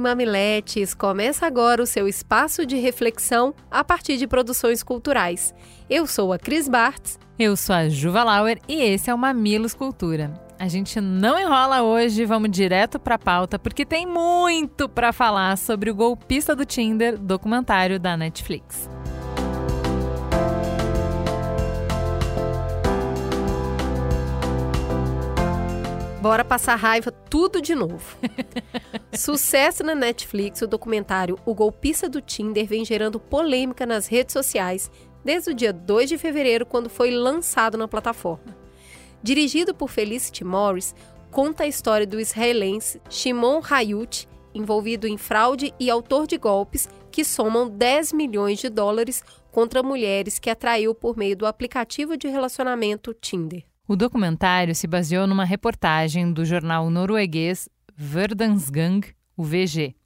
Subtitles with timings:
[0.00, 5.54] mamiletes, começa agora o seu espaço de reflexão a partir de produções culturais.
[5.88, 7.18] Eu sou a Cris Bartz.
[7.38, 10.32] Eu sou a Juva Lauer e esse é o Mamilos Cultura.
[10.58, 15.56] A gente não enrola hoje, vamos direto para a pauta porque tem muito para falar
[15.56, 18.88] sobre o golpista do Tinder, documentário da Netflix.
[26.20, 28.18] Bora passar raiva tudo de novo.
[29.16, 34.90] Sucesso na Netflix, o documentário O Golpista do Tinder vem gerando polêmica nas redes sociais
[35.24, 38.54] desde o dia 2 de fevereiro, quando foi lançado na plataforma.
[39.22, 40.94] Dirigido por Felicity Morris,
[41.30, 47.24] conta a história do israelense Shimon Hayut, envolvido em fraude e autor de golpes que
[47.24, 53.14] somam 10 milhões de dólares contra mulheres que atraiu por meio do aplicativo de relacionamento
[53.14, 53.69] Tinder.
[53.90, 59.04] O documentário se baseou numa reportagem do jornal norueguês Verdensgang,
[59.36, 59.96] o VG.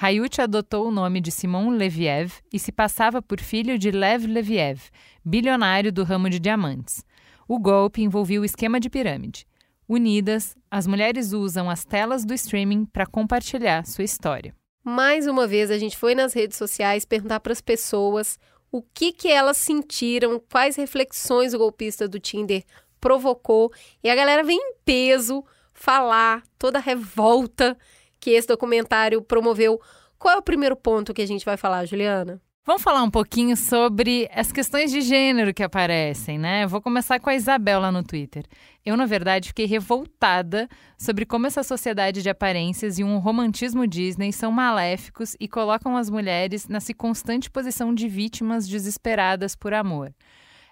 [0.00, 4.80] Hayut adotou o nome de Simon Leviev e se passava por filho de Lev Leviev,
[5.24, 7.04] bilionário do ramo de diamantes.
[7.48, 9.44] O golpe envolvia o esquema de pirâmide.
[9.88, 14.54] Unidas, as mulheres usam as telas do streaming para compartilhar sua história.
[14.84, 18.38] Mais uma vez, a gente foi nas redes sociais perguntar para as pessoas
[18.70, 22.62] o que, que elas sentiram, quais reflexões o golpista do Tinder
[23.00, 23.72] provocou.
[24.02, 27.76] E a galera vem em peso falar toda a revolta
[28.18, 29.80] que esse documentário promoveu.
[30.18, 32.40] Qual é o primeiro ponto que a gente vai falar, Juliana?
[32.66, 36.66] Vamos falar um pouquinho sobre as questões de gênero que aparecem, né?
[36.66, 38.44] Vou começar com a Isabel lá no Twitter.
[38.84, 40.68] Eu, na verdade, fiquei revoltada
[40.98, 46.10] sobre como essa sociedade de aparências e um romantismo Disney são maléficos e colocam as
[46.10, 50.12] mulheres nessa constante posição de vítimas desesperadas por amor.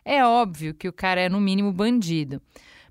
[0.05, 2.41] É óbvio que o cara é, no mínimo, bandido.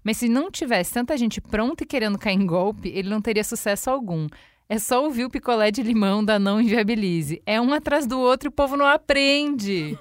[0.03, 3.43] Mas se não tivesse tanta gente pronta e querendo cair em golpe, ele não teria
[3.43, 4.27] sucesso algum.
[4.67, 7.41] É só ouvir o picolé de limão da Não Inviabilize.
[7.45, 9.97] É um atrás do outro e o povo não aprende.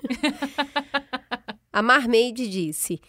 [1.73, 3.01] a Marmaid disse: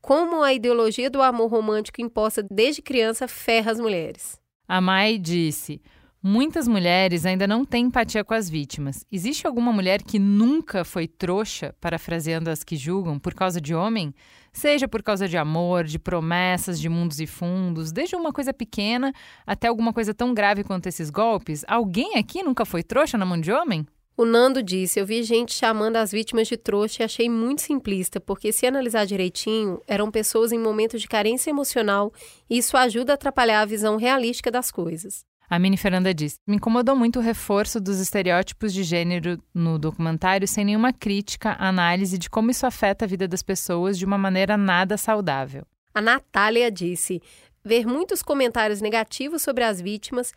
[0.00, 4.38] Como a ideologia do amor romântico imposta desde criança ferra as mulheres.
[4.68, 5.80] A Mai disse:
[6.20, 9.06] Muitas mulheres ainda não têm empatia com as vítimas.
[9.10, 14.12] Existe alguma mulher que nunca foi trouxa, parafraseando as que julgam, por causa de homem?
[14.52, 19.12] Seja por causa de amor, de promessas, de mundos e fundos, desde uma coisa pequena
[19.46, 23.40] até alguma coisa tão grave quanto esses golpes, alguém aqui nunca foi trouxa na mão
[23.40, 23.86] de homem?
[24.16, 28.18] O Nando disse: Eu vi gente chamando as vítimas de trouxa e achei muito simplista,
[28.18, 32.12] porque se analisar direitinho, eram pessoas em momentos de carência emocional
[32.50, 35.24] e isso ajuda a atrapalhar a visão realística das coisas.
[35.50, 40.46] A Mini Fernanda diz: Me incomodou muito o reforço dos estereótipos de gênero no documentário,
[40.46, 44.58] sem nenhuma crítica, análise de como isso afeta a vida das pessoas de uma maneira
[44.58, 45.66] nada saudável.
[45.94, 47.22] A Natália disse:
[47.64, 50.32] Ver muitos comentários negativos sobre as vítimas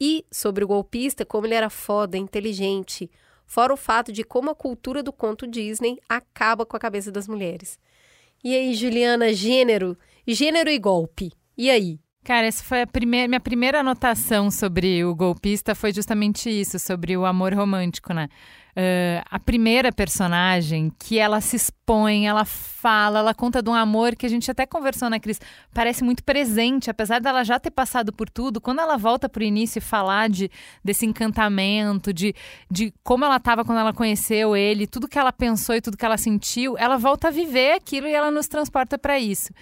[0.00, 3.08] e sobre o golpista, como ele era foda, inteligente,
[3.46, 7.28] fora o fato de como a cultura do conto Disney acaba com a cabeça das
[7.28, 7.78] mulheres.
[8.42, 9.96] E aí, Juliana, gênero,
[10.26, 11.32] gênero e golpe.
[11.56, 12.00] E aí?
[12.26, 17.16] Cara, essa foi a primeira, minha primeira anotação sobre o golpista foi justamente isso, sobre
[17.16, 18.28] o amor romântico, né?
[18.76, 24.16] Uh, a primeira personagem que ela se expõe, ela fala, ela conta de um amor
[24.16, 25.40] que a gente até conversou, né, Cris?
[25.72, 28.60] Parece muito presente, apesar dela já ter passado por tudo.
[28.60, 30.50] Quando ela volta para o início e falar de,
[30.84, 32.34] desse encantamento, de,
[32.68, 36.04] de como ela estava quando ela conheceu ele, tudo que ela pensou e tudo que
[36.04, 39.52] ela sentiu, ela volta a viver aquilo e ela nos transporta para isso.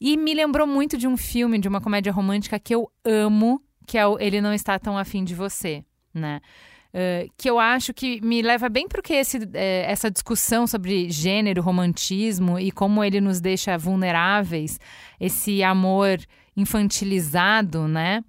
[0.00, 3.98] E me lembrou muito de um filme, de uma comédia romântica que eu amo, que
[3.98, 6.40] é o Ele Não Está Tão Afim de Você, né?
[6.88, 11.10] Uh, que eu acho que me leva bem para que esse, eh, essa discussão sobre
[11.10, 14.80] gênero, romantismo e como ele nos deixa vulneráveis,
[15.20, 16.18] esse amor
[16.56, 18.24] infantilizado, né?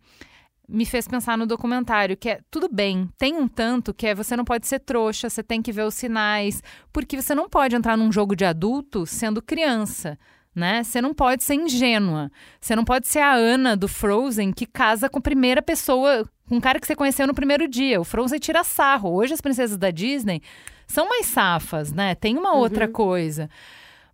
[0.68, 4.36] Me fez pensar no documentário, que é tudo bem, tem um tanto que é você
[4.36, 6.62] não pode ser trouxa, você tem que ver os sinais,
[6.92, 10.20] porque você não pode entrar num jogo de adulto sendo criança
[10.56, 10.84] né?
[10.84, 12.32] Você não pode ser ingênua.
[12.60, 16.56] Você não pode ser a Ana do Frozen que casa com a primeira pessoa, com
[16.58, 18.00] um cara que você conheceu no primeiro dia.
[18.00, 19.14] O Frozen tira sarro.
[19.14, 20.42] Hoje as princesas da Disney
[20.88, 22.16] são mais safas, né?
[22.16, 22.60] Tem uma uhum.
[22.60, 23.50] outra coisa.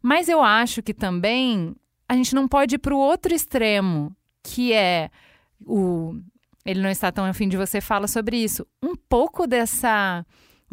[0.01, 1.75] Mas eu acho que também
[2.07, 5.09] a gente não pode ir para o outro extremo, que é
[5.65, 6.15] o
[6.65, 8.65] ele não está tão afim de você fala sobre isso.
[8.81, 10.25] Um pouco dessa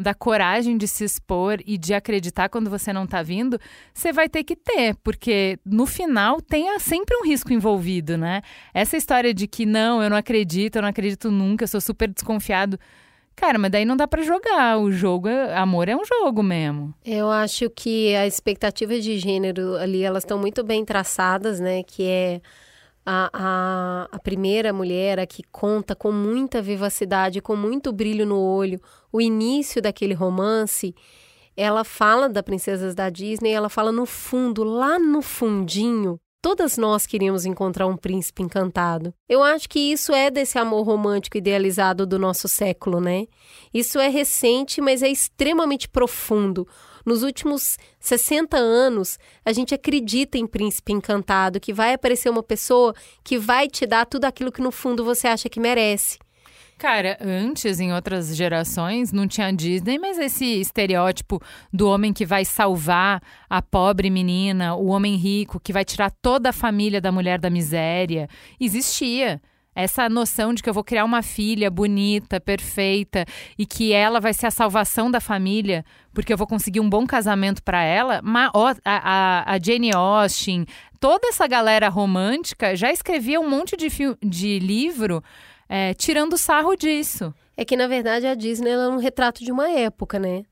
[0.03, 3.59] da coragem de se expor e de acreditar quando você não tá vindo,
[3.95, 8.43] você vai ter que ter, porque no final tem sempre um risco envolvido, né?
[8.75, 12.09] Essa história de que não, eu não acredito, eu não acredito nunca, eu sou super
[12.09, 12.79] desconfiado.
[13.35, 14.79] Cara, mas daí não dá para jogar.
[14.79, 16.95] O jogo, é, amor é um jogo mesmo.
[17.05, 21.83] Eu acho que as expectativas de gênero ali, elas estão muito bem traçadas, né?
[21.83, 22.41] Que é
[23.05, 28.39] a, a, a primeira mulher a que conta com muita vivacidade, com muito brilho no
[28.39, 28.81] olho,
[29.13, 30.95] o início daquele romance,
[31.57, 37.07] ela fala da Princesas da Disney, ela fala no fundo, lá no fundinho, Todas nós
[37.07, 39.15] queríamos encontrar um príncipe encantado.
[39.29, 43.29] Eu acho que isso é desse amor romântico idealizado do nosso século, né?
[43.73, 46.67] Isso é recente, mas é extremamente profundo.
[47.05, 52.95] Nos últimos 60 anos, a gente acredita em príncipe encantado, que vai aparecer uma pessoa
[53.25, 56.19] que vai te dar tudo aquilo que no fundo você acha que merece.
[56.83, 61.41] Cara, antes, em outras gerações, não tinha Disney, mas esse estereótipo
[61.73, 66.49] do homem que vai salvar a pobre menina, o homem rico que vai tirar toda
[66.49, 68.29] a família da mulher da miséria,
[68.59, 69.41] existia
[69.75, 73.25] essa noção de que eu vou criar uma filha bonita, perfeita
[73.59, 77.07] e que ela vai ser a salvação da família porque eu vou conseguir um bom
[77.07, 78.21] casamento para ela.
[78.85, 80.67] A, a, Jane Austen,
[81.01, 83.89] toda essa galera romântica já escrevia um monte de,
[84.23, 85.23] de livro
[85.69, 87.35] é, tirando sarro disso.
[87.57, 90.43] É que, na verdade, a Disney é um retrato de uma época, né?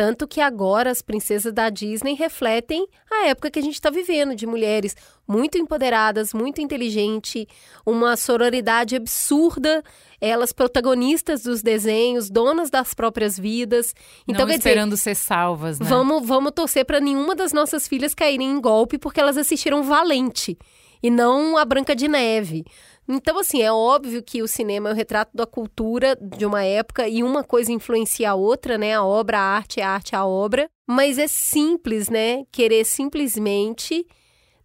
[0.00, 4.34] Tanto que agora as princesas da Disney refletem a época que a gente está vivendo,
[4.34, 4.96] de mulheres
[5.28, 7.44] muito empoderadas, muito inteligentes,
[7.84, 9.84] uma sororidade absurda,
[10.18, 13.94] elas protagonistas dos desenhos, donas das próprias vidas.
[14.26, 15.84] Então, Não esperando dizer, ser salvas, né?
[15.86, 20.56] Vamos, vamos torcer para nenhuma das nossas filhas caírem em golpe porque elas assistiram Valente
[21.02, 22.64] e não a Branca de Neve.
[23.12, 27.08] Então, assim, é óbvio que o cinema é o retrato da cultura de uma época
[27.08, 28.94] e uma coisa influencia a outra, né?
[28.94, 30.70] A obra, a arte, a arte, a obra.
[30.86, 32.44] Mas é simples, né?
[32.52, 34.06] Querer simplesmente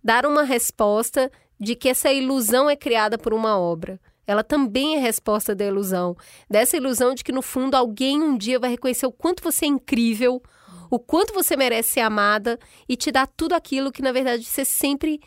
[0.03, 3.99] dar uma resposta de que essa ilusão é criada por uma obra.
[4.27, 6.15] Ela também é resposta da ilusão.
[6.47, 9.69] Dessa ilusão de que, no fundo, alguém um dia vai reconhecer o quanto você é
[9.69, 10.39] incrível,
[10.91, 14.63] o quanto você merece ser amada e te dar tudo aquilo que, na verdade, você
[14.63, 15.19] sempre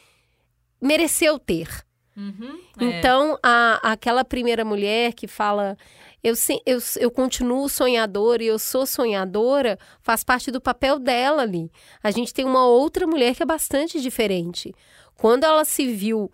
[0.81, 1.88] mereceu ter.
[2.19, 2.85] Uhum, é.
[2.85, 5.79] Então, a, aquela primeira mulher que fala,
[6.23, 6.35] eu,
[6.67, 11.70] eu, eu continuo sonhadora e eu sou sonhadora, faz parte do papel dela ali.
[12.03, 14.75] A gente tem uma outra mulher que é bastante diferente.
[15.15, 16.29] Quando ela se viu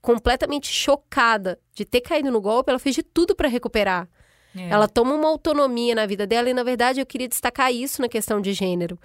[0.00, 4.08] completamente chocada de ter caído no golpe, ela fez de tudo para recuperar.
[4.54, 4.68] É.
[4.68, 8.08] Ela toma uma autonomia na vida dela e, na verdade, eu queria destacar isso na
[8.08, 8.96] questão de gênero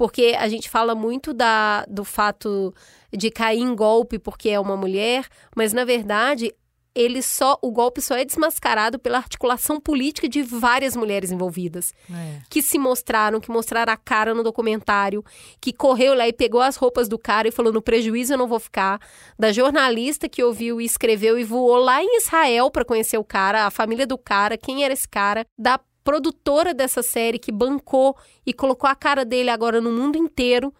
[0.00, 2.74] porque a gente fala muito da, do fato
[3.12, 6.54] de cair em golpe porque é uma mulher, mas na verdade
[6.94, 12.40] ele só o golpe só é desmascarado pela articulação política de várias mulheres envolvidas é.
[12.48, 15.22] que se mostraram, que mostraram a cara no documentário,
[15.60, 18.48] que correu lá e pegou as roupas do cara e falou no prejuízo eu não
[18.48, 18.98] vou ficar,
[19.38, 23.66] da jornalista que ouviu e escreveu e voou lá em Israel para conhecer o cara,
[23.66, 28.52] a família do cara, quem era esse cara, da produtora dessa série que bancou e
[28.52, 30.72] colocou a cara dele agora no mundo inteiro.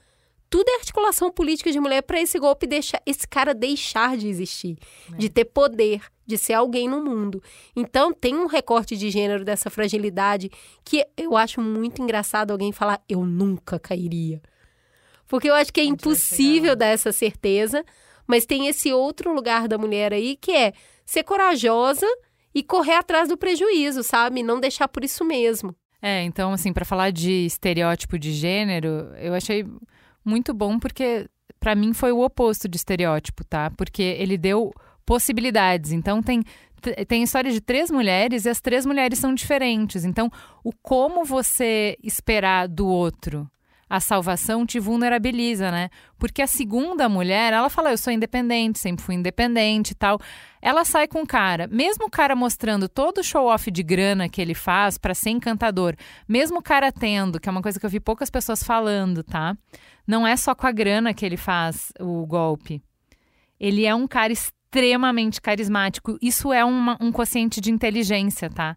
[0.48, 4.76] Tudo é articulação política de mulher para esse golpe deixar esse cara deixar de existir,
[5.12, 5.16] é.
[5.16, 7.40] de ter poder, de ser alguém no mundo.
[7.76, 10.50] Então tem um recorte de gênero dessa fragilidade
[10.84, 14.42] que eu acho muito engraçado alguém falar eu nunca cairia.
[15.28, 17.84] Porque eu acho que é impossível dar essa certeza,
[18.26, 20.72] mas tem esse outro lugar da mulher aí que é
[21.04, 22.06] ser corajosa
[22.54, 24.42] e correr atrás do prejuízo, sabe?
[24.42, 25.74] Não deixar por isso mesmo.
[26.02, 29.66] É, então, assim, para falar de estereótipo de gênero, eu achei
[30.24, 31.28] muito bom porque,
[31.58, 33.70] para mim, foi o oposto de estereótipo, tá?
[33.70, 34.72] Porque ele deu
[35.04, 35.92] possibilidades.
[35.92, 36.42] Então, tem,
[37.06, 40.04] tem história de três mulheres e as três mulheres são diferentes.
[40.04, 40.30] Então,
[40.64, 43.50] o como você esperar do outro
[43.90, 45.90] a salvação te vulnerabiliza, né?
[46.16, 50.20] Porque a segunda mulher, ela fala, eu sou independente, sempre fui independente e tal.
[50.62, 54.40] Ela sai com o cara, mesmo o cara mostrando todo o show-off de grana que
[54.40, 55.96] ele faz para ser encantador,
[56.28, 59.56] mesmo o cara tendo, que é uma coisa que eu vi poucas pessoas falando, tá?
[60.06, 62.80] Não é só com a grana que ele faz o golpe.
[63.58, 66.16] Ele é um cara extremamente carismático.
[66.22, 68.76] Isso é uma, um quociente de inteligência, tá?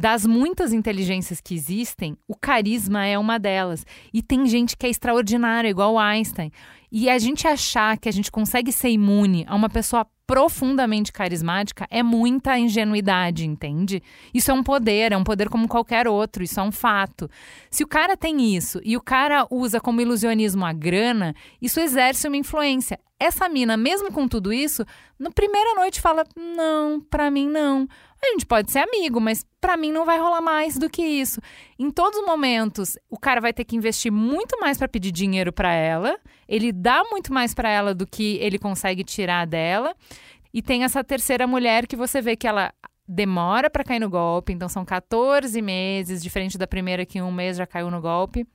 [0.00, 3.84] Das muitas inteligências que existem, o carisma é uma delas.
[4.14, 6.52] E tem gente que é extraordinária, igual Einstein.
[6.90, 11.84] E a gente achar que a gente consegue ser imune a uma pessoa profundamente carismática
[11.90, 14.00] é muita ingenuidade, entende?
[14.32, 17.28] Isso é um poder, é um poder como qualquer outro, isso é um fato.
[17.68, 22.28] Se o cara tem isso e o cara usa como ilusionismo a grana, isso exerce
[22.28, 23.00] uma influência.
[23.18, 24.84] Essa mina, mesmo com tudo isso,
[25.18, 27.88] na primeira noite fala: "Não, para mim não".
[28.22, 31.40] A gente pode ser amigo, mas para mim não vai rolar mais do que isso.
[31.78, 35.52] Em todos os momentos, o cara vai ter que investir muito mais para pedir dinheiro
[35.52, 39.94] para ela, ele dá muito mais para ela do que ele consegue tirar dela.
[40.52, 42.72] E tem essa terceira mulher que você vê que ela
[43.06, 47.32] demora para cair no golpe, então são 14 meses, diferente da primeira que em um
[47.32, 48.46] mês já caiu no golpe.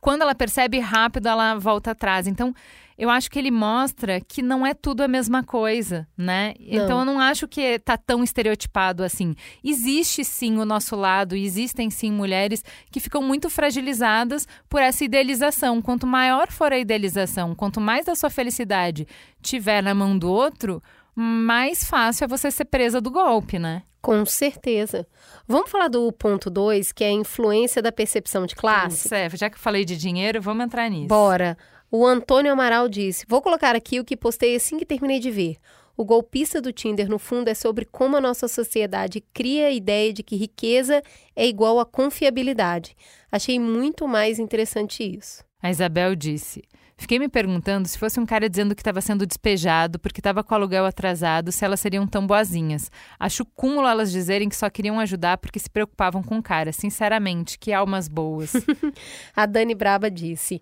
[0.00, 2.26] Quando ela percebe rápido, ela volta atrás.
[2.26, 2.52] Então,
[2.96, 6.54] eu acho que ele mostra que não é tudo a mesma coisa, né?
[6.58, 6.84] Não.
[6.84, 9.34] Então eu não acho que tá tão estereotipado assim.
[9.62, 15.80] Existe sim o nosso lado, existem sim mulheres que ficam muito fragilizadas por essa idealização.
[15.82, 19.06] Quanto maior for a idealização, quanto mais da sua felicidade
[19.40, 20.82] tiver na mão do outro,
[21.14, 23.82] mais fácil é você ser presa do golpe, né?
[24.00, 25.06] Com certeza.
[25.46, 29.08] Vamos falar do ponto 2, que é a influência da percepção de classe?
[29.08, 31.06] Certo, já que eu falei de dinheiro, vamos entrar nisso.
[31.06, 31.56] Bora.
[31.94, 35.58] O Antônio Amaral disse: Vou colocar aqui o que postei assim que terminei de ver.
[35.94, 40.10] O golpista do Tinder, no fundo, é sobre como a nossa sociedade cria a ideia
[40.10, 41.02] de que riqueza
[41.36, 42.96] é igual a confiabilidade.
[43.30, 45.44] Achei muito mais interessante isso.
[45.62, 46.62] A Isabel disse:
[46.96, 50.54] Fiquei me perguntando se fosse um cara dizendo que estava sendo despejado porque estava com
[50.54, 52.90] o aluguel atrasado, se elas seriam tão boazinhas.
[53.20, 56.72] Acho cúmulo elas dizerem que só queriam ajudar porque se preocupavam com o cara.
[56.72, 58.54] Sinceramente, que almas boas.
[59.36, 60.58] A Dani Braba disse: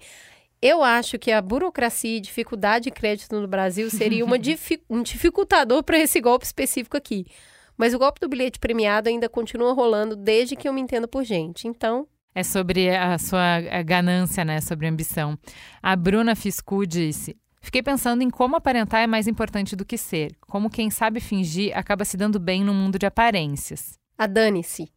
[0.62, 4.24] Eu acho que a burocracia e dificuldade de crédito no Brasil seria
[4.90, 7.26] um dificultador para esse golpe específico aqui.
[7.76, 11.24] Mas o golpe do bilhete premiado ainda continua rolando desde que eu me entendo por
[11.24, 11.66] gente.
[11.66, 14.60] Então, É sobre a sua ganância, né?
[14.60, 15.38] Sobre a ambição.
[15.82, 20.36] A Bruna Fiscu disse: Fiquei pensando em como aparentar é mais importante do que ser.
[20.42, 23.98] Como quem sabe fingir acaba se dando bem no mundo de aparências.
[24.18, 24.92] a dane-se.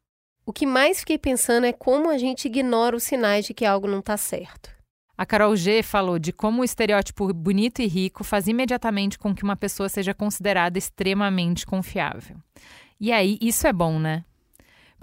[0.46, 3.88] O que mais fiquei pensando é como a gente ignora os sinais de que algo
[3.88, 4.73] não tá certo.
[5.18, 9.44] A Carol G falou de como o estereótipo bonito e rico faz imediatamente com que
[9.44, 12.38] uma pessoa seja considerada extremamente confiável.
[13.00, 14.24] E aí, isso é bom, né?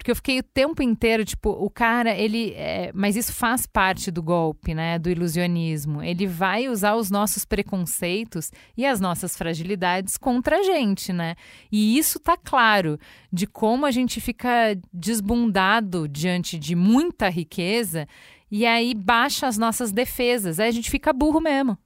[0.01, 2.55] Porque eu fiquei o tempo inteiro, tipo, o cara, ele.
[2.57, 4.99] é, mas isso faz parte do golpe, né?
[4.99, 6.03] Do ilusionismo.
[6.03, 11.35] Ele vai usar os nossos preconceitos e as nossas fragilidades contra a gente, né?
[11.71, 12.99] E isso tá claro
[13.31, 18.09] de como a gente fica desbundado diante de muita riqueza
[18.51, 20.59] e aí baixa as nossas defesas.
[20.59, 21.79] Aí a gente fica burro mesmo.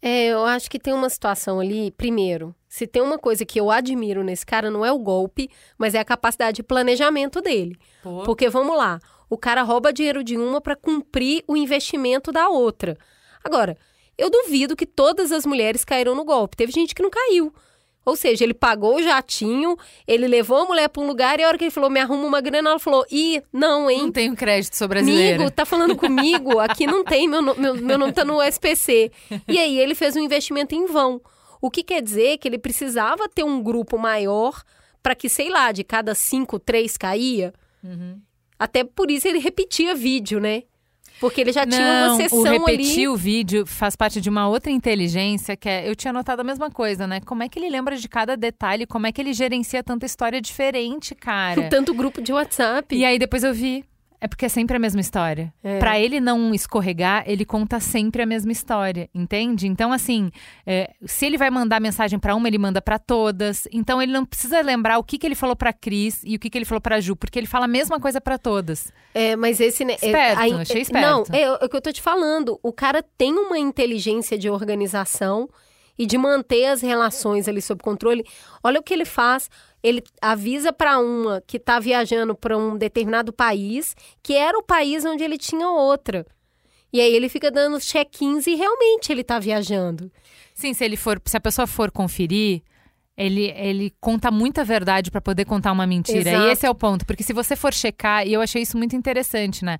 [0.00, 1.92] É, eu acho que tem uma situação ali.
[1.92, 5.94] Primeiro, se tem uma coisa que eu admiro nesse cara, não é o golpe, mas
[5.94, 7.76] é a capacidade de planejamento dele.
[8.24, 8.98] Porque vamos lá,
[9.30, 12.98] o cara rouba dinheiro de uma para cumprir o investimento da outra.
[13.44, 13.78] Agora,
[14.18, 16.56] eu duvido que todas as mulheres caíram no golpe.
[16.56, 17.54] Teve gente que não caiu.
[18.04, 21.48] Ou seja, ele pagou o jatinho, ele levou a mulher para um lugar e a
[21.48, 24.02] hora que ele falou, me arruma uma grana, ela falou, ih, não, hein?
[24.02, 25.36] Não tenho crédito, sou brasileira.
[25.36, 26.58] Amigo, tá falando comigo?
[26.58, 29.12] Aqui não tem, meu, meu, meu nome tá no SPC.
[29.46, 31.20] E aí ele fez um investimento em vão.
[31.60, 34.62] O que quer dizer que ele precisava ter um grupo maior
[35.00, 37.52] para que, sei lá, de cada cinco, três caía.
[37.84, 38.20] Uhum.
[38.58, 40.64] Até por isso ele repetia vídeo, né?
[41.22, 43.08] Porque ele já tinha uma sessão o repetir ali.
[43.08, 46.68] o vídeo faz parte de uma outra inteligência que é, eu tinha notado a mesma
[46.68, 47.20] coisa, né?
[47.20, 50.40] Como é que ele lembra de cada detalhe, como é que ele gerencia tanta história
[50.40, 51.68] diferente, cara.
[51.68, 52.92] Tanto grupo de WhatsApp.
[52.92, 53.84] E aí depois eu vi,
[54.22, 55.52] é porque é sempre a mesma história.
[55.64, 55.80] É.
[55.80, 59.66] Pra ele não escorregar, ele conta sempre a mesma história, entende?
[59.66, 60.30] Então assim,
[60.64, 63.66] é, se ele vai mandar mensagem pra uma, ele manda pra todas.
[63.72, 66.48] Então ele não precisa lembrar o que, que ele falou pra Cris e o que,
[66.48, 68.92] que ele falou pra Ju, porque ele fala a mesma coisa pra todas.
[69.12, 69.84] É, mas esse...
[69.84, 71.04] né, é, Esperto, aí- achei é, esperto.
[71.04, 72.60] Não, é, é o que eu tô te falando.
[72.62, 75.48] O cara tem uma inteligência de organização
[75.98, 78.24] e de manter as relações ali sob controle.
[78.62, 79.50] Olha o que ele faz.
[79.82, 85.04] Ele avisa para uma que tá viajando para um determinado país, que era o país
[85.04, 86.24] onde ele tinha outra.
[86.92, 90.12] E aí ele fica dando check-ins e realmente ele tá viajando.
[90.54, 92.62] Sim, se ele for, se a pessoa for conferir,
[93.16, 96.30] ele, ele conta muita verdade pra poder contar uma mentira.
[96.30, 96.46] Exato.
[96.46, 98.94] E esse é o ponto, porque se você for checar, e eu achei isso muito
[98.94, 99.78] interessante, né?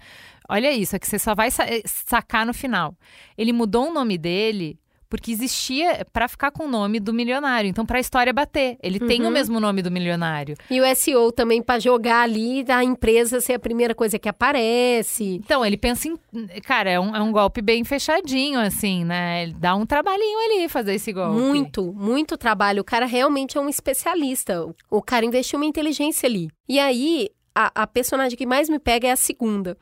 [0.49, 2.95] Olha isso, é que você só vai eh, sacar no final.
[3.37, 4.79] Ele mudou o nome dele
[5.13, 7.69] porque existia pra ficar com o nome do milionário.
[7.69, 9.31] Então, pra história bater, ele tem o Uhum.
[9.31, 10.57] mesmo nome do milionário.
[10.71, 15.35] E o SEO também para jogar ali a empresa ser a primeira coisa que aparece.
[15.45, 16.17] Então, ele pensa em.
[16.63, 19.43] Cara, é um, é um golpe bem fechadinho, assim, né?
[19.43, 21.39] Ele dá um trabalhinho ali fazer esse golpe.
[21.39, 22.81] Muito, muito trabalho.
[22.81, 24.67] O cara realmente é um especialista.
[24.91, 26.49] O cara investiu uma inteligência ali.
[26.67, 29.77] E aí, a, a personagem que mais me pega é a segunda.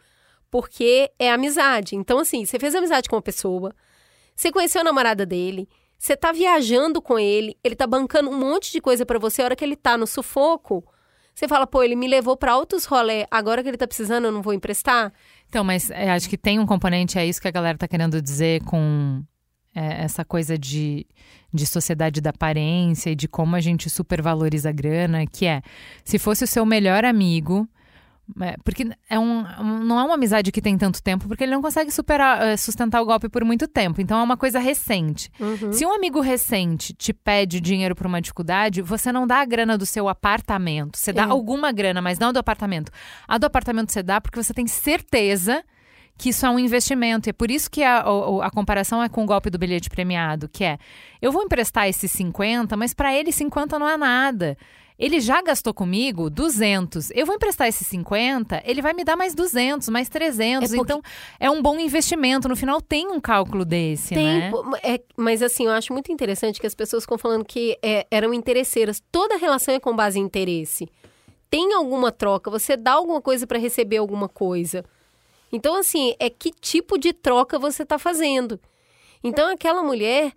[0.50, 1.94] Porque é amizade.
[1.94, 3.72] Então, assim, você fez amizade com uma pessoa,
[4.40, 5.68] você conheceu a namorada dele,
[5.98, 9.42] você tá viajando com ele, ele tá bancando um monte de coisa pra você.
[9.42, 10.82] A hora que ele tá no sufoco,
[11.34, 14.32] você fala, pô, ele me levou pra altos rolê, agora que ele tá precisando, eu
[14.32, 15.12] não vou emprestar?
[15.46, 18.22] Então, mas é, acho que tem um componente, é isso que a galera tá querendo
[18.22, 19.22] dizer com
[19.74, 21.06] é, essa coisa de,
[21.52, 25.60] de sociedade da aparência e de como a gente supervaloriza a grana, que é,
[26.02, 27.68] se fosse o seu melhor amigo,
[28.64, 29.42] porque é um,
[29.84, 33.00] não é uma amizade que tem tanto tempo, porque ele não consegue superar, eh, sustentar
[33.02, 34.00] o golpe por muito tempo.
[34.00, 35.30] Então é uma coisa recente.
[35.40, 35.72] Uhum.
[35.72, 39.76] Se um amigo recente te pede dinheiro por uma dificuldade, você não dá a grana
[39.76, 40.96] do seu apartamento.
[40.98, 41.26] Você dá É.
[41.26, 42.90] alguma grana, mas não do apartamento.
[43.28, 45.62] A do apartamento você dá porque você tem certeza
[46.16, 47.28] que isso é um investimento.
[47.28, 49.88] E é por isso que a, o- a comparação é com o golpe do bilhete
[49.88, 50.76] premiado, que é,
[51.22, 54.56] eu vou emprestar esses 50, mas para ele 50 não é nada.
[55.00, 57.10] Ele já gastou comigo 200.
[57.12, 60.70] Eu vou emprestar esses 50, ele vai me dar mais 200, mais 300.
[60.70, 61.02] É porque- Então,
[61.40, 62.46] é um bom investimento.
[62.50, 64.52] No final, tem um cálculo desse, Tem, né?
[64.82, 68.34] é, mas assim, eu acho muito interessante que as pessoas ficam falando que é, eram
[68.34, 69.02] interesseiras.
[69.10, 70.86] Toda relação é com base em interesse.
[71.48, 74.84] Tem alguma troca, você dá alguma coisa para receber alguma coisa.
[75.50, 78.60] Então, assim, é que tipo de troca você está fazendo.
[79.24, 80.32] Então, aquela mulher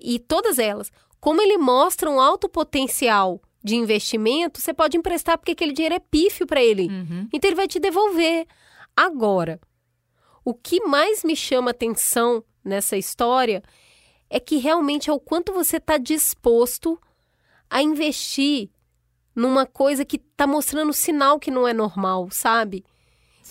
[0.00, 5.52] e todas elas, como ele mostra um alto potencial de investimento, você pode emprestar porque
[5.52, 6.88] aquele dinheiro é pífio para ele.
[6.88, 7.28] Uhum.
[7.32, 8.46] Então ele vai te devolver.
[8.96, 9.60] Agora,
[10.44, 13.62] o que mais me chama atenção nessa história
[14.28, 16.98] é que realmente é o quanto você está disposto
[17.68, 18.70] a investir
[19.34, 22.84] numa coisa que está mostrando sinal que não é normal, sabe?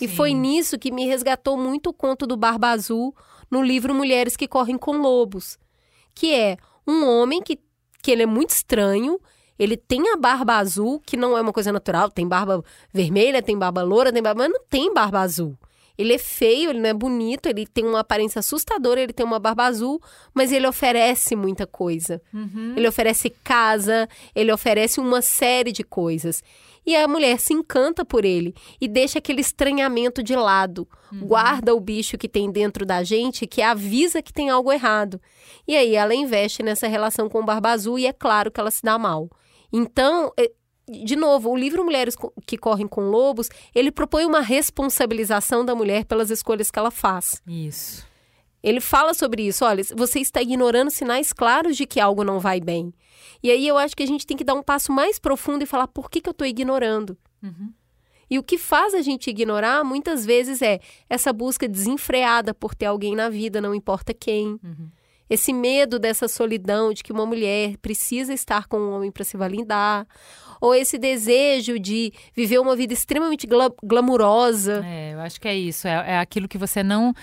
[0.00, 0.14] E Sim.
[0.14, 3.14] foi nisso que me resgatou muito o conto do Barba Azul
[3.50, 5.58] no livro Mulheres que Correm com Lobos,
[6.14, 7.58] que é um homem que,
[8.02, 9.20] que ele é muito estranho,
[9.60, 13.58] ele tem a barba azul, que não é uma coisa natural, tem barba vermelha, tem
[13.58, 15.54] barba loura, tem barba, mas não tem barba azul.
[15.98, 19.38] Ele é feio, ele não é bonito, ele tem uma aparência assustadora, ele tem uma
[19.38, 20.00] barba azul,
[20.32, 22.22] mas ele oferece muita coisa.
[22.32, 22.72] Uhum.
[22.74, 26.42] Ele oferece casa, ele oferece uma série de coisas.
[26.86, 30.88] E a mulher se encanta por ele e deixa aquele estranhamento de lado.
[31.12, 35.20] Guarda o bicho que tem dentro da gente que avisa que tem algo errado.
[35.68, 38.70] E aí ela investe nessa relação com o Barba Azul e é claro que ela
[38.70, 39.28] se dá mal.
[39.72, 40.50] Então, é-
[40.88, 46.04] de novo, o livro Mulheres que Correm com Lobos, ele propõe uma responsabilização da mulher
[46.04, 47.40] pelas escolhas que ela faz.
[47.46, 48.04] Isso.
[48.62, 49.64] Ele fala sobre isso.
[49.64, 52.92] Olha, você está ignorando sinais claros de que algo não vai bem.
[53.42, 55.66] E aí eu acho que a gente tem que dar um passo mais profundo e
[55.66, 57.16] falar por que, que eu estou ignorando.
[57.42, 57.72] Uhum.
[58.28, 60.78] E o que faz a gente ignorar, muitas vezes, é
[61.08, 64.58] essa busca desenfreada por ter alguém na vida, não importa quem.
[64.62, 64.88] Uhum.
[65.30, 69.36] Esse medo dessa solidão de que uma mulher precisa estar com um homem para se
[69.36, 70.04] validar.
[70.60, 74.84] Ou esse desejo de viver uma vida extremamente gla glamurosa.
[74.84, 75.88] É, eu acho que é isso.
[75.88, 77.14] É, é aquilo que você não.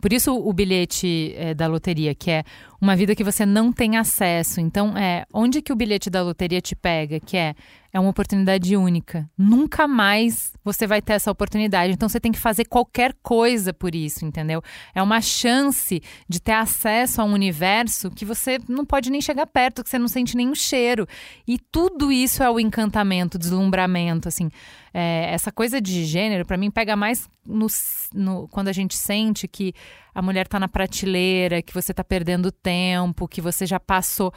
[0.00, 2.44] Por isso o bilhete é, da loteria, que é
[2.80, 4.60] uma vida que você não tem acesso.
[4.60, 7.18] Então, é onde que o bilhete da loteria te pega?
[7.18, 7.54] Que é
[7.94, 9.30] é uma oportunidade única.
[9.38, 11.92] Nunca mais você vai ter essa oportunidade.
[11.92, 14.60] Então você tem que fazer qualquer coisa por isso, entendeu?
[14.92, 19.46] É uma chance de ter acesso a um universo que você não pode nem chegar
[19.46, 21.06] perto, que você não sente nenhum cheiro.
[21.46, 24.50] E tudo isso é o encantamento, deslumbramento, assim.
[24.92, 27.66] É, essa coisa de gênero, para mim, pega mais no,
[28.14, 29.72] no- quando a gente sente que
[30.14, 34.32] a mulher tá na prateleira, que você tá perdendo tempo, que você já passou.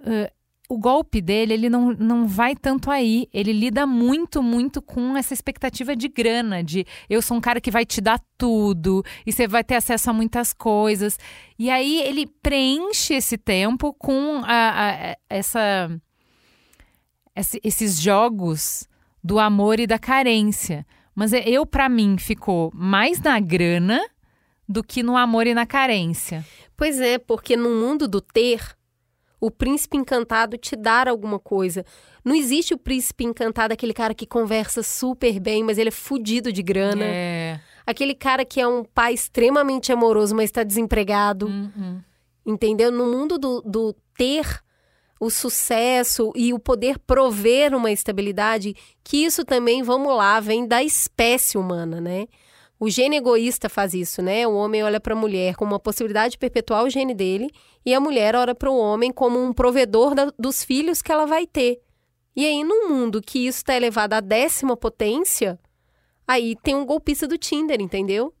[0.00, 0.30] Ah,
[0.66, 3.28] o golpe dele, ele não, não vai tanto aí.
[3.34, 7.70] Ele lida muito, muito com essa expectativa de grana, de eu sou um cara que
[7.70, 11.18] vai te dar tudo e você vai ter acesso a muitas coisas.
[11.58, 15.90] E aí ele preenche esse tempo com a- a- essa,
[17.36, 18.88] esses jogos
[19.22, 20.86] do amor e da carência.
[21.14, 24.00] Mas é- eu, pra mim, ficou mais na grana
[24.68, 26.44] do que no amor e na carência.
[26.76, 28.60] Pois é, porque no mundo do ter,
[29.40, 31.84] o príncipe encantado te dar alguma coisa.
[32.24, 36.52] Não existe o príncipe encantado, aquele cara que conversa super bem, mas ele é fudido
[36.52, 37.04] de grana.
[37.04, 37.60] É.
[37.86, 41.46] Aquele cara que é um pai extremamente amoroso, mas está desempregado.
[41.46, 42.00] Uhum.
[42.46, 42.90] Entendeu?
[42.90, 44.46] No mundo do, do ter
[45.20, 50.82] o sucesso e o poder prover uma estabilidade, que isso também, vamos lá, vem da
[50.82, 52.26] espécie humana, né?
[52.78, 54.46] O gene egoísta faz isso, né?
[54.46, 57.50] O homem olha para a mulher como uma possibilidade de perpetuar o gene dele
[57.86, 61.24] e a mulher olha para o homem como um provedor da- dos filhos que ela
[61.24, 61.80] vai ter.
[62.36, 65.58] E aí, num mundo que isso está elevado à décima potência,
[66.26, 68.34] aí tem um golpista do Tinder, entendeu?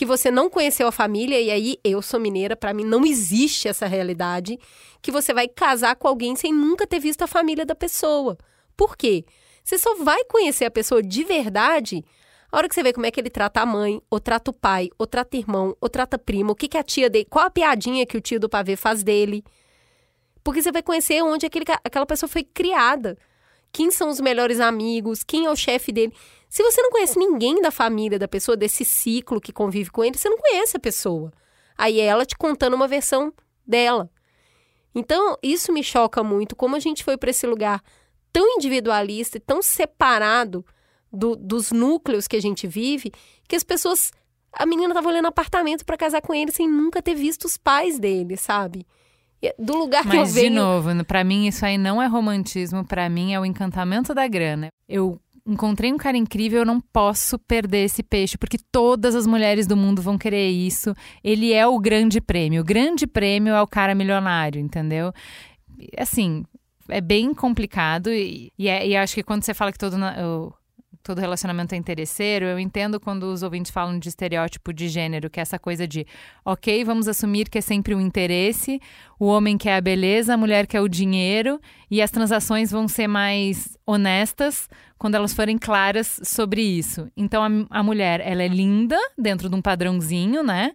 [0.00, 3.68] Que você não conheceu a família, e aí eu sou mineira, pra mim não existe
[3.68, 4.58] essa realidade,
[5.02, 8.38] que você vai casar com alguém sem nunca ter visto a família da pessoa.
[8.74, 9.26] Por quê?
[9.62, 12.02] Você só vai conhecer a pessoa de verdade
[12.50, 14.54] a hora que você vê como é que ele trata a mãe, ou trata o
[14.54, 17.50] pai, ou trata irmão, ou trata primo, o que, que a tia dele, qual a
[17.50, 19.44] piadinha que o tio do pavê faz dele.
[20.42, 23.18] Porque você vai conhecer onde aquele, aquela pessoa foi criada.
[23.70, 26.14] Quem são os melhores amigos, quem é o chefe dele.
[26.50, 30.18] Se você não conhece ninguém da família da pessoa, desse ciclo que convive com ele,
[30.18, 31.32] você não conhece a pessoa.
[31.78, 33.32] Aí é ela te contando uma versão
[33.64, 34.10] dela.
[34.92, 37.80] Então, isso me choca muito, como a gente foi para esse lugar
[38.32, 40.66] tão individualista e tão separado
[41.12, 43.12] do, dos núcleos que a gente vive,
[43.48, 44.12] que as pessoas.
[44.52, 48.00] A menina tava olhando apartamento para casar com ele sem nunca ter visto os pais
[48.00, 48.84] dele, sabe?
[49.56, 50.48] Do lugar Mas, que eu venho.
[50.50, 54.26] de novo, para mim isso aí não é romantismo, para mim é o encantamento da
[54.26, 54.68] grana.
[54.88, 59.66] Eu encontrei um cara incrível, eu não posso perder esse peixe, porque todas as mulheres
[59.66, 60.94] do mundo vão querer isso.
[61.22, 62.62] Ele é o grande prêmio.
[62.62, 65.12] O grande prêmio é o cara milionário, entendeu?
[65.98, 66.44] Assim,
[66.88, 69.96] é bem complicado e, e, é, e acho que quando você fala que todo,
[71.10, 75.40] todo relacionamento é interesseiro, eu entendo quando os ouvintes falam de estereótipo de gênero, que
[75.40, 76.06] é essa coisa de,
[76.44, 78.80] ok, vamos assumir que é sempre o interesse,
[79.18, 83.08] o homem quer a beleza, a mulher quer o dinheiro, e as transações vão ser
[83.08, 87.10] mais honestas quando elas forem claras sobre isso.
[87.16, 90.74] Então, a, a mulher, ela é linda dentro de um padrãozinho, né?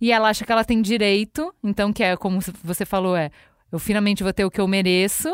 [0.00, 3.30] E ela acha que ela tem direito, então, que é como você falou, é
[3.70, 5.28] eu finalmente vou ter o que eu mereço,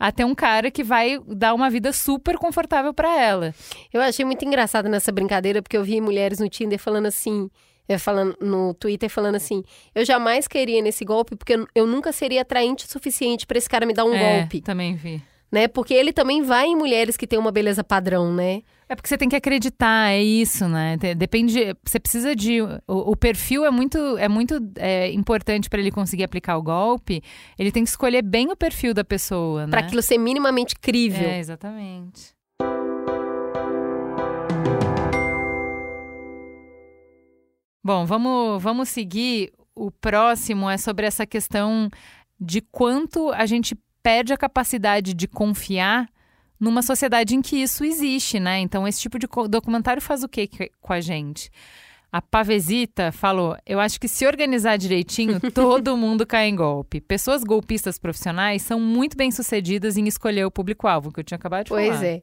[0.00, 3.54] até um cara que vai dar uma vida super confortável para ela.
[3.92, 7.50] Eu achei muito engraçado nessa brincadeira, porque eu vi mulheres no Tinder falando assim,
[7.86, 9.62] eh, falando no Twitter falando assim:
[9.94, 13.84] eu jamais queria nesse golpe porque eu nunca seria atraente o suficiente para esse cara
[13.84, 14.62] me dar um é, golpe.
[14.62, 15.66] Também vi né?
[15.66, 18.62] Porque ele também vai em mulheres que têm uma beleza padrão, né?
[18.90, 20.96] É porque você tem que acreditar, é isso, né?
[21.16, 25.92] Depende, você precisa de o, o perfil é muito é muito é, importante para ele
[25.92, 27.22] conseguir aplicar o golpe.
[27.56, 29.70] Ele tem que escolher bem o perfil da pessoa, né?
[29.70, 31.28] Para aquilo ser minimamente crível.
[31.28, 32.34] É, exatamente.
[37.84, 39.52] Bom, vamos vamos seguir.
[39.72, 41.88] O próximo é sobre essa questão
[42.40, 46.08] de quanto a gente perde a capacidade de confiar
[46.60, 48.60] numa sociedade em que isso existe, né?
[48.60, 50.48] Então, esse tipo de documentário faz o que
[50.80, 51.50] com a gente?
[52.12, 57.00] A Pavesita falou: Eu acho que se organizar direitinho, todo mundo cai em golpe.
[57.00, 61.64] Pessoas golpistas profissionais são muito bem sucedidas em escolher o público-alvo, que eu tinha acabado
[61.64, 61.98] de pois falar.
[61.98, 62.22] Pois é.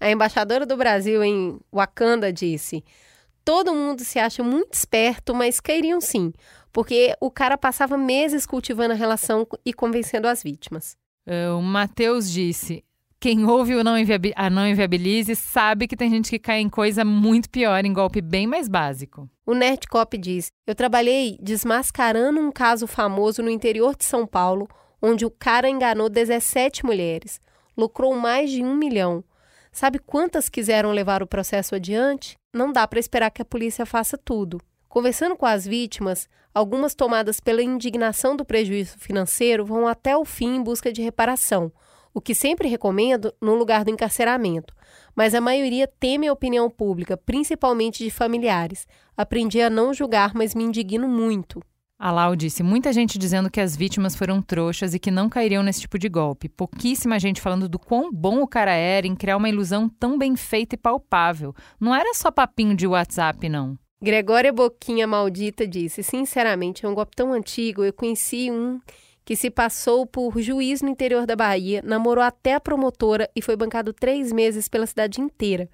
[0.00, 2.82] A embaixadora do Brasil em Wakanda disse:
[3.44, 6.32] Todo mundo se acha muito esperto, mas cairiam sim,
[6.72, 10.96] porque o cara passava meses cultivando a relação e convencendo as vítimas.
[11.26, 12.85] Uh, o Matheus disse:
[13.18, 13.94] quem ouve o não
[14.36, 18.20] a não inviabilize sabe que tem gente que cai em coisa muito pior, em golpe
[18.20, 19.28] bem mais básico.
[19.44, 24.68] O Nerdcop diz: Eu trabalhei desmascarando um caso famoso no interior de São Paulo,
[25.00, 27.40] onde o cara enganou 17 mulheres,
[27.76, 29.24] lucrou mais de um milhão.
[29.72, 32.36] Sabe quantas quiseram levar o processo adiante?
[32.54, 34.60] Não dá para esperar que a polícia faça tudo.
[34.88, 40.56] Conversando com as vítimas, algumas tomadas pela indignação do prejuízo financeiro vão até o fim
[40.56, 41.70] em busca de reparação,
[42.16, 44.72] o que sempre recomendo no lugar do encarceramento.
[45.14, 48.88] Mas a maioria teme a opinião pública, principalmente de familiares.
[49.14, 51.60] Aprendi a não julgar, mas me indigno muito.
[51.98, 55.62] A Lau disse: muita gente dizendo que as vítimas foram trouxas e que não cairiam
[55.62, 56.48] nesse tipo de golpe.
[56.48, 60.36] Pouquíssima gente falando do quão bom o cara era em criar uma ilusão tão bem
[60.36, 61.54] feita e palpável.
[61.78, 63.78] Não era só papinho de WhatsApp, não.
[64.02, 67.84] Gregória Boquinha Maldita disse: Sinceramente, é um golpe tão antigo.
[67.84, 68.80] Eu conheci um
[69.26, 73.56] que se passou por juiz no interior da Bahia, namorou até a promotora e foi
[73.56, 75.68] bancado três meses pela cidade inteira.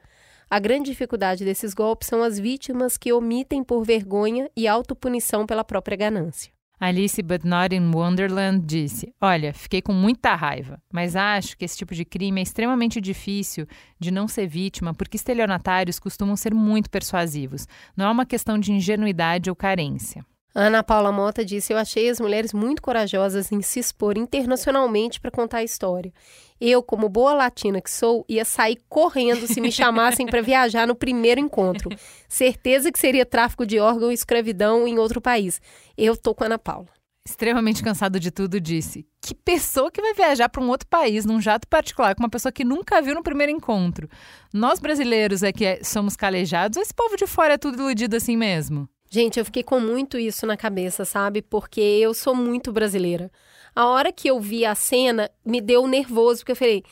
[0.48, 5.62] A grande dificuldade desses golpes são as vítimas que omitem por vergonha e autopunição pela
[5.62, 6.50] própria ganância.
[6.80, 11.76] Alice But Not in Wonderland disse: Olha, fiquei com muita raiva, mas acho que esse
[11.76, 13.66] tipo de crime é extremamente difícil
[14.00, 17.68] de não ser vítima porque estelionatários costumam ser muito persuasivos.
[17.94, 20.24] Não é uma questão de ingenuidade ou carência.
[20.54, 25.30] Ana Paula Mota disse: Eu achei as mulheres muito corajosas em se expor internacionalmente para
[25.30, 26.12] contar a história.
[26.60, 30.94] Eu, como boa latina que sou, ia sair correndo se me chamassem para viajar no
[30.94, 31.90] primeiro encontro.
[32.28, 35.60] Certeza que seria tráfico de órgão e escravidão em outro país.
[35.96, 36.88] Eu tô com a Ana Paula.
[37.26, 41.40] Extremamente cansado de tudo, disse: Que pessoa que vai viajar para um outro país num
[41.40, 44.08] jato particular com uma pessoa que nunca viu no primeiro encontro?
[44.52, 48.16] Nós brasileiros é que é, somos calejados ou esse povo de fora é tudo iludido
[48.16, 48.88] assim mesmo?
[49.12, 51.42] Gente, eu fiquei com muito isso na cabeça, sabe?
[51.42, 53.30] Porque eu sou muito brasileira.
[53.76, 56.82] A hora que eu vi a cena, me deu nervoso, porque eu falei: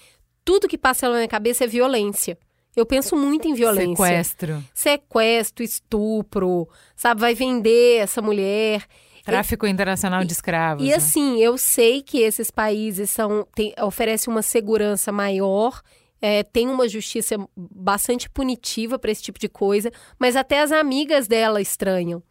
[0.44, 2.36] tudo que passa na minha cabeça é violência.
[2.76, 3.96] Eu penso muito em violência.
[3.96, 4.64] Sequestro.
[4.74, 7.22] Sequestro, estupro, sabe?
[7.22, 8.84] Vai vender essa mulher.
[9.24, 10.84] Tráfico e, internacional de escravos.
[10.84, 10.96] E, e né?
[10.96, 15.80] assim, eu sei que esses países são, tem, oferecem uma segurança maior,
[16.20, 21.26] é, tem uma justiça bastante punitiva para esse tipo de coisa, mas até as amigas
[21.26, 22.22] dela estranham.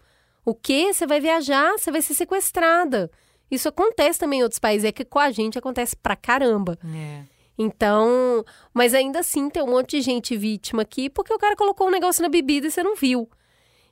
[0.45, 0.93] O quê?
[0.93, 3.09] Você vai viajar, você vai ser sequestrada.
[3.49, 6.77] Isso acontece também em outros países, é que com a gente acontece pra caramba.
[6.83, 7.23] É.
[7.57, 11.87] Então, mas ainda assim tem um monte de gente vítima aqui porque o cara colocou
[11.87, 13.29] um negócio na bebida e você não viu.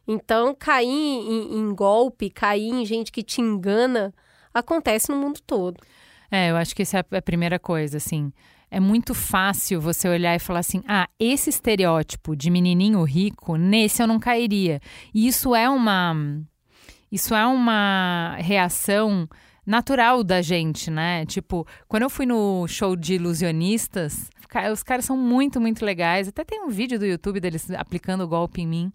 [0.07, 4.13] Então, cair em, em golpe, cair em gente que te engana,
[4.53, 5.77] acontece no mundo todo.
[6.31, 8.31] É, eu acho que essa é a primeira coisa, assim.
[8.69, 14.01] É muito fácil você olhar e falar assim: ah, esse estereótipo de menininho rico, nesse
[14.01, 14.81] eu não cairia.
[15.13, 16.15] E isso é uma.
[17.09, 19.29] Isso é uma reação
[19.65, 21.25] natural da gente, né?
[21.25, 24.29] Tipo, quando eu fui no show de ilusionistas,
[24.71, 26.27] os caras são muito, muito legais.
[26.27, 28.93] Até tem um vídeo do YouTube deles aplicando o golpe em mim.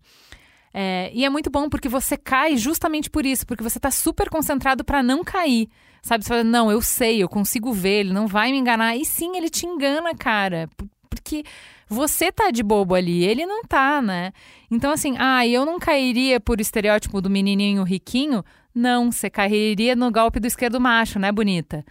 [0.74, 4.30] É, e é muito bom porque você cai justamente por isso, porque você está super
[4.30, 5.68] concentrado para não cair.
[6.02, 6.24] Sabe?
[6.24, 8.96] Você fala, não, eu sei, eu consigo ver, ele não vai me enganar.
[8.96, 10.68] E sim, ele te engana, cara.
[11.08, 11.44] Porque
[11.88, 14.32] você tá de bobo ali, ele não tá, né?
[14.70, 18.44] Então, assim, ah, eu não cairia por estereótipo do menininho riquinho.
[18.74, 21.84] Não, você cairia no golpe do esquerdo macho, né, bonita?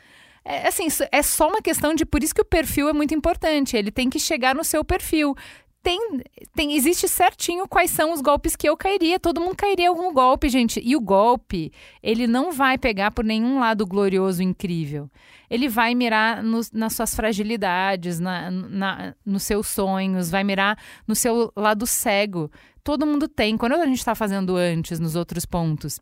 [0.44, 2.06] É, assim, é só uma questão de.
[2.06, 3.78] Por isso que o perfil é muito importante.
[3.78, 5.36] Ele tem que chegar no seu perfil
[5.84, 6.22] tem,
[6.56, 9.20] tem existe certinho quais são os golpes que eu cairia.
[9.20, 10.80] Todo mundo cairia algum golpe, gente.
[10.84, 11.72] E o golpe,
[12.04, 15.10] ele não vai pegar por nenhum lado glorioso, incrível.
[15.50, 21.16] Ele vai mirar no, nas suas fragilidades, na, na, nos seus sonhos, vai mirar no
[21.16, 22.52] seu lado cego.
[22.84, 23.58] Todo mundo tem.
[23.58, 26.00] Quando a gente está fazendo antes, nos outros pontos,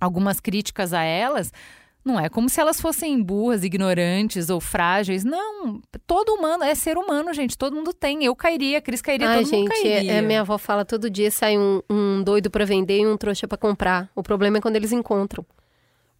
[0.00, 1.52] algumas críticas a elas,
[2.04, 5.24] não é como se elas fossem burras, ignorantes ou frágeis.
[5.24, 7.58] Não, todo humano é ser humano, gente.
[7.58, 8.24] Todo mundo tem.
[8.24, 10.12] Eu cairia, a Cris cairia, Ai, todo gente, mundo cairia.
[10.12, 13.46] É, minha avó fala todo dia sai um, um doido para vender e um trouxa
[13.46, 14.10] para comprar.
[14.14, 15.44] O problema é quando eles encontram.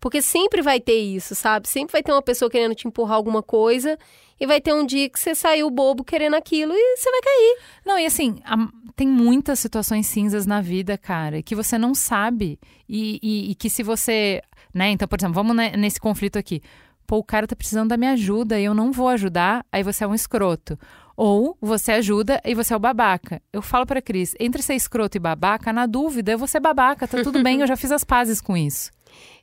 [0.01, 1.69] Porque sempre vai ter isso, sabe?
[1.69, 3.99] Sempre vai ter uma pessoa querendo te empurrar alguma coisa
[4.39, 7.59] e vai ter um dia que você saiu bobo querendo aquilo e você vai cair.
[7.85, 12.61] Não, e assim, a, tem muitas situações cinzas na vida, cara, que você não sabe.
[12.89, 14.41] E, e, e que se você
[14.73, 14.91] né?
[14.91, 16.63] Então, por exemplo, vamos nesse conflito aqui.
[17.07, 20.05] Pô, o cara tá precisando da minha ajuda e eu não vou ajudar, aí você
[20.05, 20.79] é um escroto.
[21.17, 23.41] Ou você ajuda e você é o babaca.
[23.53, 27.09] Eu falo pra Cris, entre ser escroto e babaca, na dúvida, eu vou ser babaca,
[27.09, 28.91] tá tudo bem, eu já fiz as pazes com isso.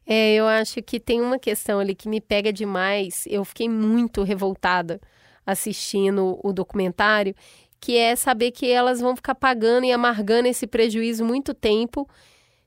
[0.06, 3.24] É, eu acho que tem uma questão ali que me pega demais.
[3.28, 5.02] Eu fiquei muito revoltada
[5.46, 7.36] assistindo o documentário,
[7.80, 12.08] que é saber que elas vão ficar pagando e amargando esse prejuízo muito tempo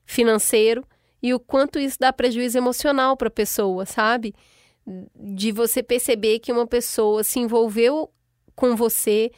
[0.05, 0.85] financeiro
[1.21, 4.33] e o quanto isso dá prejuízo emocional para a pessoa, sabe?
[5.15, 8.09] De você perceber que uma pessoa se envolveu
[8.55, 9.31] com você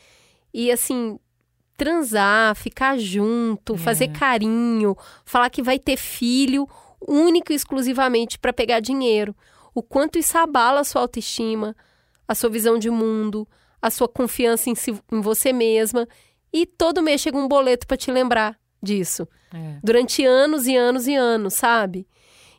[0.53, 1.19] e assim
[1.75, 3.77] transar, ficar junto, é.
[3.77, 6.67] fazer carinho, falar que vai ter filho
[7.07, 9.35] único e exclusivamente para pegar dinheiro.
[9.73, 11.75] O quanto isso abala a sua autoestima,
[12.27, 13.47] a sua visão de mundo,
[13.81, 16.07] a sua confiança em, si, em você mesma.
[16.53, 19.27] E todo mês chega um boleto para te lembrar disso.
[19.53, 19.77] É.
[19.83, 22.07] Durante anos e anos e anos, sabe?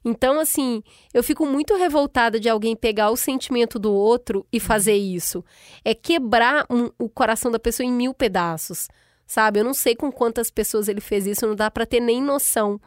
[0.05, 0.83] Então, assim,
[1.15, 5.45] eu fico muito revoltada de alguém pegar o sentimento do outro e fazer isso.
[5.85, 8.89] É quebrar um, o coração da pessoa em mil pedaços,
[9.27, 9.61] sabe?
[9.61, 12.81] Eu não sei com quantas pessoas ele fez isso, não dá para ter nem noção.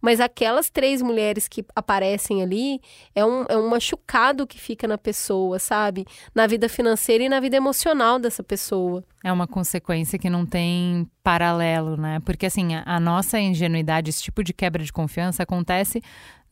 [0.00, 2.80] Mas aquelas três mulheres que aparecem ali
[3.14, 6.06] é um, é um machucado que fica na pessoa, sabe?
[6.34, 9.04] Na vida financeira e na vida emocional dessa pessoa.
[9.24, 12.20] É uma consequência que não tem paralelo, né?
[12.24, 16.02] Porque assim, a, nossa ingenuidade, esse tipo de quebra de confiança acontece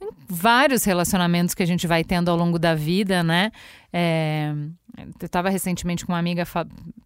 [0.01, 3.51] em vários relacionamentos que a gente vai tendo ao longo da vida, né?
[3.93, 4.53] É,
[4.99, 6.45] eu estava recentemente com uma amiga,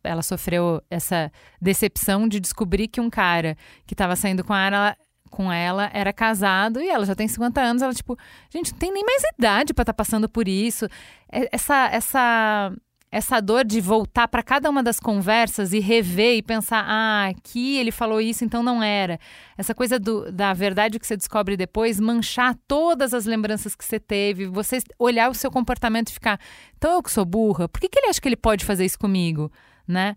[0.03, 4.96] ela sofreu essa decepção de descobrir que um cara que estava saindo com ela,
[5.30, 7.82] com ela era casado e ela já tem 50 anos.
[7.82, 8.18] Ela, tipo,
[8.50, 10.86] gente, não tem nem mais idade para estar tá passando por isso.
[11.30, 12.72] É, essa, essa,
[13.10, 17.76] essa dor de voltar para cada uma das conversas e rever e pensar, ah, aqui
[17.76, 19.18] ele falou isso, então não era.
[19.56, 23.98] Essa coisa do, da verdade que você descobre depois, manchar todas as lembranças que você
[23.98, 26.38] teve, você olhar o seu comportamento e ficar,
[26.76, 28.98] então eu que sou burra, por que, que ele acha que ele pode fazer isso
[28.98, 29.50] comigo,
[29.86, 30.16] né?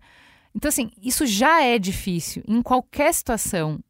[0.54, 3.80] Então, assim, isso já é difícil em qualquer situação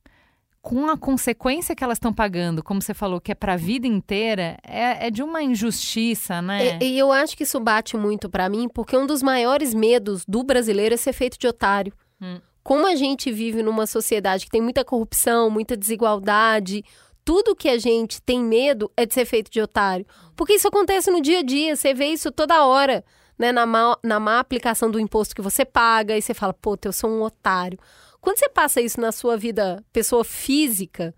[0.64, 3.86] com a consequência que elas estão pagando, como você falou, que é para a vida
[3.86, 6.78] inteira, é, é, de uma injustiça, né?
[6.80, 10.24] E, e eu acho que isso bate muito para mim, porque um dos maiores medos
[10.26, 11.92] do brasileiro é ser feito de otário.
[12.18, 12.40] Hum.
[12.62, 16.82] Como a gente vive numa sociedade que tem muita corrupção, muita desigualdade,
[17.22, 20.06] tudo que a gente tem medo é de ser feito de otário.
[20.34, 23.04] Porque isso acontece no dia a dia, você vê isso toda hora,
[23.38, 23.52] né?
[23.52, 26.92] Na má, na má aplicação do imposto que você paga, e você fala, pô, eu
[26.92, 27.78] sou um otário.
[28.24, 31.14] Quando você passa isso na sua vida, pessoa física,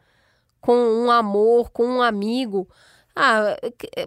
[0.60, 2.68] com um amor, com um amigo,
[3.14, 3.56] ah,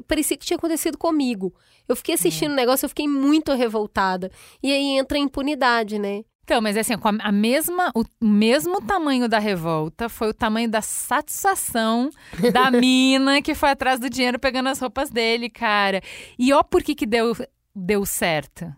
[0.06, 1.56] parecia que tinha acontecido comigo.
[1.88, 4.30] Eu fiquei assistindo o negócio, eu fiquei muito revoltada.
[4.62, 6.26] E aí entra a impunidade, né?
[6.44, 12.10] Então, mas assim, a mesma, o mesmo tamanho da revolta foi o tamanho da satisfação
[12.52, 16.02] da mina que foi atrás do dinheiro pegando as roupas dele, cara.
[16.38, 17.34] E ó por que que deu,
[17.74, 18.70] deu certo.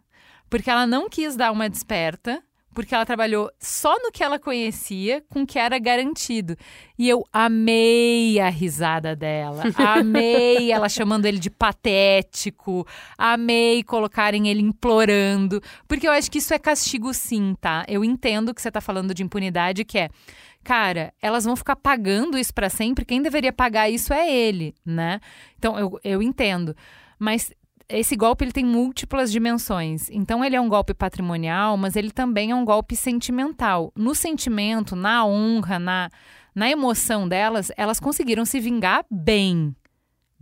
[0.47, 5.23] Porque ela não quis dar uma desperta, porque ela trabalhou só no que ela conhecia,
[5.29, 6.55] com o que era garantido.
[6.97, 14.62] E eu amei a risada dela, amei ela chamando ele de patético, amei colocarem ele
[14.62, 17.86] implorando, porque eu acho que isso é castigo sim, tá?
[17.88, 20.10] Eu entendo que você tá falando de impunidade, que é
[20.63, 25.19] cara, elas vão ficar pagando isso para sempre, quem deveria pagar isso é ele, né?
[25.57, 26.75] Então eu, eu entendo.
[27.17, 27.51] Mas
[27.91, 30.10] esse golpe ele tem múltiplas dimensões.
[30.10, 33.91] Então ele é um golpe patrimonial, mas ele também é um golpe sentimental.
[33.95, 36.10] No sentimento, na honra, na,
[36.56, 39.75] na emoção delas, elas conseguiram se vingar bem.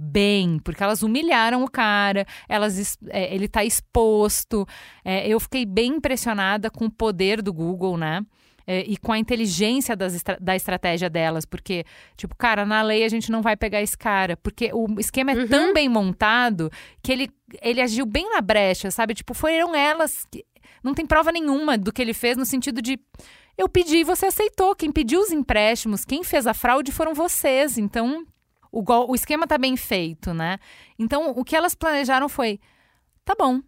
[0.02, 4.66] Bem, porque elas humilharam o cara, elas, é, ele está exposto.
[5.04, 8.26] É, eu fiquei bem impressionada com o poder do Google, né?
[8.72, 11.84] É, e com a inteligência das, da estratégia delas, porque,
[12.16, 15.36] tipo, cara, na lei a gente não vai pegar esse cara, porque o esquema é
[15.36, 15.48] uhum.
[15.48, 17.32] tão bem montado que ele,
[17.64, 19.16] ele agiu bem na brecha, sabe?
[19.16, 20.46] Tipo, foram elas que.
[20.84, 23.00] Não tem prova nenhuma do que ele fez no sentido de.
[23.58, 24.76] Eu pedi e você aceitou.
[24.76, 27.76] Quem pediu os empréstimos, quem fez a fraude foram vocês.
[27.76, 28.24] Então,
[28.72, 30.60] o, o esquema tá bem feito, né?
[31.00, 32.60] Então, o que elas planejaram foi:
[33.26, 33.62] tá bom,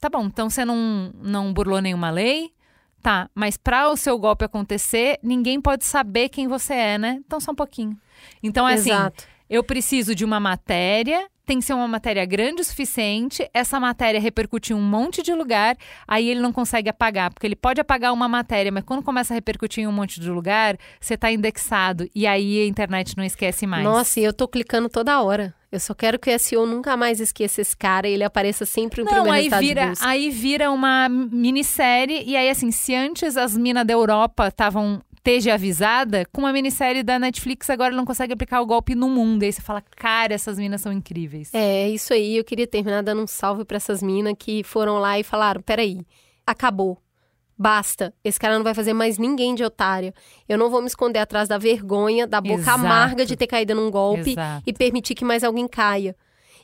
[0.00, 2.52] tá bom, então você não, não burlou nenhuma lei,
[3.02, 7.20] Tá, mas para o seu golpe acontecer, ninguém pode saber quem você é, né?
[7.24, 7.96] Então só um pouquinho.
[8.42, 9.22] Então é assim, Exato.
[9.22, 13.78] assim, eu preciso de uma matéria, tem que ser uma matéria grande o suficiente, essa
[13.78, 17.80] matéria repercutir em um monte de lugar, aí ele não consegue apagar, porque ele pode
[17.80, 21.30] apagar uma matéria, mas quando começa a repercutir em um monte de lugar, você está
[21.30, 23.84] indexado e aí a internet não esquece mais.
[23.84, 25.54] Nossa, e eu tô clicando toda hora.
[25.70, 29.02] Eu só quero que o SEO nunca mais esqueça esse cara e ele apareça sempre
[29.02, 29.92] no Não, primeiro aí resultado vira.
[30.00, 35.54] Aí vira uma minissérie e aí assim, se antes as minas da Europa estavam esteja
[35.54, 39.42] avisada, com uma minissérie da Netflix agora não consegue aplicar o golpe no mundo.
[39.42, 41.52] E aí você fala, cara, essas minas são incríveis.
[41.52, 42.36] É, isso aí.
[42.36, 46.06] Eu queria terminar dando um salve para essas minas que foram lá e falaram: peraí,
[46.46, 47.02] acabou.
[47.58, 50.14] Basta, esse cara não vai fazer mais ninguém de otária.
[50.46, 52.80] Eu não vou me esconder atrás da vergonha, da boca Exato.
[52.80, 54.62] amarga de ter caído num golpe Exato.
[54.66, 56.14] e permitir que mais alguém caia.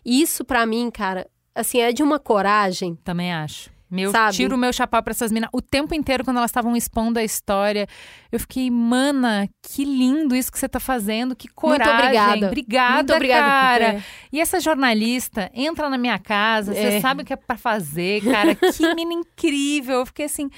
[0.05, 2.95] Isso para mim, cara, assim, é de uma coragem.
[3.03, 3.71] Também acho.
[3.93, 4.35] Meu, Sabe?
[4.35, 5.51] tiro o meu chapéu pra essas minas.
[5.53, 7.87] O tempo inteiro, quando elas estavam expondo a história,
[8.33, 11.93] eu fiquei, mana, que lindo isso que você tá fazendo, que coragem.
[11.93, 12.47] Muito obrigada.
[12.47, 13.85] Obrigada, Muito obrigada cara.
[13.99, 14.03] É.
[14.33, 16.75] E essa jornalista entra na minha casa, é.
[16.75, 18.55] você sabe o que é pra fazer, cara.
[18.55, 19.99] que mina incrível.
[19.99, 20.49] Eu fiquei assim.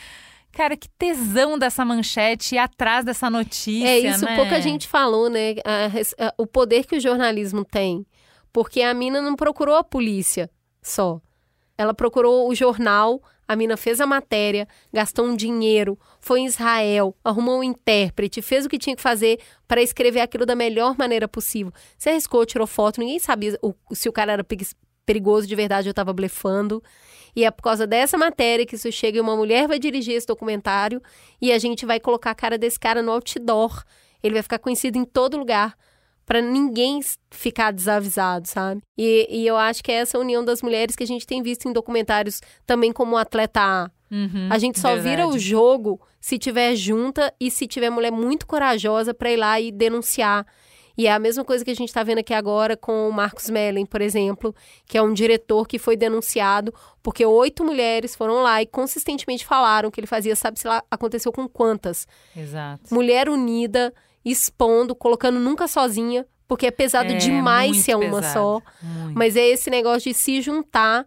[0.52, 3.88] Cara, que tesão dessa manchete e atrás dessa notícia.
[3.88, 4.36] É isso, né?
[4.36, 5.56] pouca gente falou, né?
[5.64, 8.06] A, a, o poder que o jornalismo tem.
[8.52, 10.48] Porque a mina não procurou a polícia
[10.80, 11.20] só.
[11.76, 17.14] Ela procurou o jornal, a mina fez a matéria, gastou um dinheiro, foi em Israel,
[17.22, 21.28] arrumou um intérprete, fez o que tinha que fazer para escrever aquilo da melhor maneira
[21.28, 21.72] possível.
[21.98, 23.58] Se arriscou, tirou foto, ninguém sabia
[23.92, 24.46] se o cara era
[25.04, 26.82] perigoso de verdade ou estava blefando.
[27.36, 30.26] E é por causa dessa matéria que isso chega e uma mulher vai dirigir esse
[30.26, 31.02] documentário
[31.42, 33.82] e a gente vai colocar a cara desse cara no outdoor.
[34.22, 35.76] Ele vai ficar conhecido em todo lugar
[36.26, 38.82] para ninguém ficar desavisado, sabe?
[38.96, 41.68] E, e, eu acho que é essa união das mulheres que a gente tem visto
[41.68, 43.90] em documentários também como atleta A.
[44.10, 45.08] Uhum, a gente só verdade.
[45.08, 49.60] vira o jogo se tiver junta e se tiver mulher muito corajosa para ir lá
[49.60, 50.46] e denunciar.
[50.96, 53.50] E é a mesma coisa que a gente está vendo aqui agora com o Marcos
[53.50, 54.54] Mellen, por exemplo,
[54.86, 59.90] que é um diretor que foi denunciado porque oito mulheres foram lá e consistentemente falaram
[59.90, 62.06] que ele fazia, sabe se lá aconteceu com quantas?
[62.36, 62.94] Exato.
[62.94, 63.92] Mulher unida
[64.24, 68.62] expondo, colocando nunca sozinha, porque é pesado é, demais ser uma pesado, só.
[68.82, 69.18] Muito.
[69.18, 71.06] Mas é esse negócio de se juntar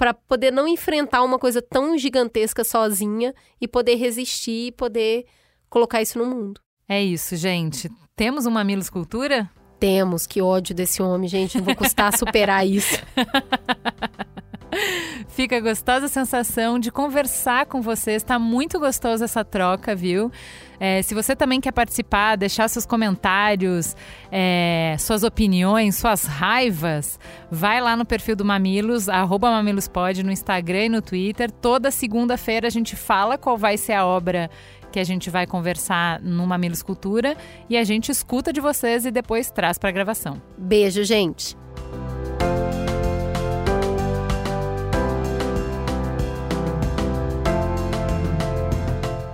[0.00, 5.26] para poder não enfrentar uma coisa tão gigantesca sozinha e poder resistir e poder
[5.68, 6.58] colocar isso no mundo.
[6.88, 7.90] É isso, gente.
[8.16, 9.50] Temos uma Mamilos Cultura?
[9.78, 10.26] Temos.
[10.26, 11.58] Que ódio desse homem, gente.
[11.58, 12.96] Não vou custar superar isso.
[15.28, 18.22] Fica a gostosa sensação de conversar com vocês.
[18.22, 20.32] Está muito gostosa essa troca, viu?
[20.80, 23.94] É, se você também quer participar, deixar seus comentários,
[24.32, 30.86] é, suas opiniões, suas raivas, vai lá no perfil do Mamilos, arroba mamilospod, no Instagram
[30.86, 31.50] e no Twitter.
[31.50, 34.48] Toda segunda-feira a gente fala qual vai ser a obra
[34.90, 37.36] que a gente vai conversar no Mamilos Cultura
[37.68, 40.40] e a gente escuta de vocês e depois traz para gravação.
[40.56, 41.59] Beijo, gente!